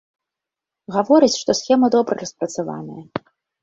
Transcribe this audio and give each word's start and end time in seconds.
Гаворыць, 0.95 1.31
што 1.43 1.51
схема 1.61 1.87
добра 1.99 2.13
распрацаваная. 2.25 3.03